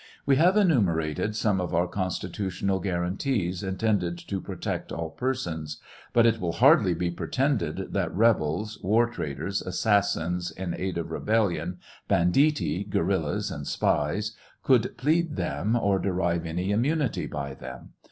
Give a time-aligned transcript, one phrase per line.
[0.25, 5.77] We have enumerated some of our constitutional guarantees intended to protect all persons,
[6.11, 11.77] but it will hardly be pretended that rebels, war traitors, assassins in aid of rebellion,
[12.07, 17.91] banditti, guerillas, and spies, could plead them or derive any immunity by them.